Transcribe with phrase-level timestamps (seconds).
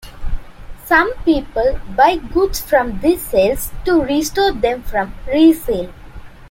[0.83, 5.93] Some people buy goods from these sales to restore them for resale.